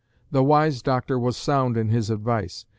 The 0.31 0.43
wise 0.43 0.81
doctor 0.81 1.19
was 1.19 1.37
sound 1.37 1.77
in 1.77 1.89
his 1.89 2.09
advice. 2.09 2.65